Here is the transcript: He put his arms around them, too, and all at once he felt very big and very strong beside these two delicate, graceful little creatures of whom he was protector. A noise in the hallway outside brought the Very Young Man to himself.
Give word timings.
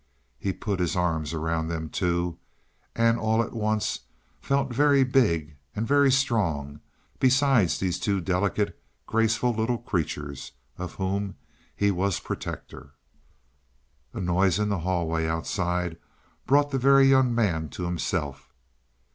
He 0.39 0.51
put 0.51 0.79
his 0.79 0.95
arms 0.95 1.31
around 1.31 1.67
them, 1.67 1.87
too, 1.87 2.39
and 2.95 3.19
all 3.19 3.43
at 3.43 3.53
once 3.53 3.99
he 4.39 4.47
felt 4.47 4.73
very 4.73 5.03
big 5.03 5.57
and 5.75 5.85
very 5.87 6.11
strong 6.11 6.79
beside 7.19 7.69
these 7.69 7.99
two 7.99 8.19
delicate, 8.19 8.81
graceful 9.05 9.53
little 9.53 9.77
creatures 9.77 10.53
of 10.75 10.95
whom 10.95 11.35
he 11.75 11.91
was 11.91 12.19
protector. 12.19 12.93
A 14.11 14.19
noise 14.19 14.57
in 14.57 14.69
the 14.69 14.79
hallway 14.79 15.27
outside 15.27 15.97
brought 16.47 16.71
the 16.71 16.79
Very 16.79 17.07
Young 17.07 17.35
Man 17.35 17.69
to 17.69 17.83
himself. 17.85 18.51